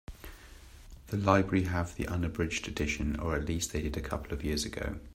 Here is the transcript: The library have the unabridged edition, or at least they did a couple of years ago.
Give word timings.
The 1.09 1.17
library 1.17 1.65
have 1.65 1.93
the 1.93 2.07
unabridged 2.07 2.67
edition, 2.67 3.19
or 3.19 3.35
at 3.35 3.47
least 3.47 3.71
they 3.71 3.83
did 3.83 3.95
a 3.97 4.01
couple 4.01 4.33
of 4.33 4.43
years 4.43 4.65
ago. 4.65 4.99